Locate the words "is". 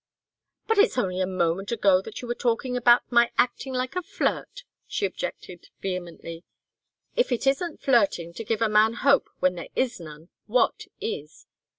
9.75-9.99, 10.99-11.45